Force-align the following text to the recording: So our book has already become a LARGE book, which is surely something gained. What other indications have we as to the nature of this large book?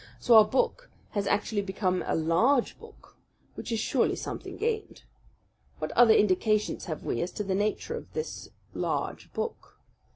So 0.19 0.35
our 0.35 0.45
book 0.45 0.89
has 1.11 1.27
already 1.27 1.61
become 1.61 2.01
a 2.07 2.15
LARGE 2.15 2.79
book, 2.79 3.17
which 3.53 3.71
is 3.71 3.79
surely 3.79 4.15
something 4.15 4.57
gained. 4.57 5.03
What 5.77 5.91
other 5.91 6.15
indications 6.15 6.85
have 6.85 7.03
we 7.03 7.21
as 7.21 7.31
to 7.33 7.43
the 7.43 7.53
nature 7.53 7.95
of 7.95 8.11
this 8.13 8.49
large 8.73 9.31
book? 9.33 9.77